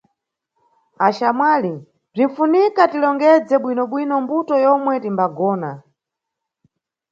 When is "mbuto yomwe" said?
4.23-4.93